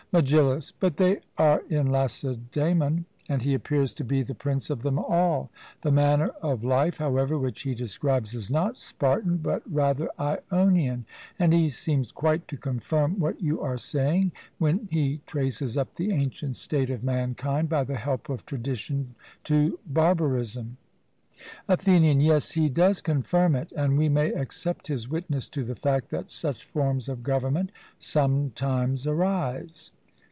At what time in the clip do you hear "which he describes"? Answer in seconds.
7.39-8.33